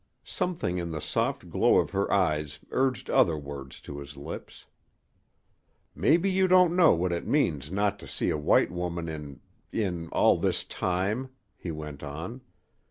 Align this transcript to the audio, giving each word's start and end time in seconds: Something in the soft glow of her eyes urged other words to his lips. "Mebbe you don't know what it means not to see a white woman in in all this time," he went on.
Something 0.23 0.79
in 0.79 0.89
the 0.89 0.99
soft 0.99 1.47
glow 1.47 1.77
of 1.77 1.91
her 1.91 2.11
eyes 2.11 2.57
urged 2.71 3.07
other 3.07 3.37
words 3.37 3.79
to 3.81 3.99
his 3.99 4.17
lips. 4.17 4.65
"Mebbe 5.93 6.25
you 6.25 6.47
don't 6.47 6.75
know 6.75 6.91
what 6.95 7.11
it 7.11 7.27
means 7.27 7.69
not 7.71 7.99
to 7.99 8.07
see 8.07 8.31
a 8.31 8.35
white 8.35 8.71
woman 8.71 9.07
in 9.07 9.41
in 9.71 10.07
all 10.07 10.37
this 10.37 10.63
time," 10.63 11.29
he 11.55 11.69
went 11.69 12.01
on. 12.01 12.41